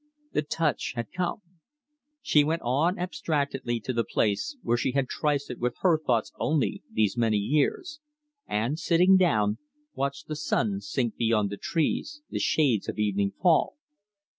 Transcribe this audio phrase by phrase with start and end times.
[0.33, 1.43] The touch had come.
[2.23, 6.81] She went on abstractedly to the place where she had trysted with her thoughts only,
[6.91, 7.99] these many years,
[8.47, 9.59] and, sitting down,
[9.93, 13.75] watched the sun sink beyond the trees, the shades of evening fall.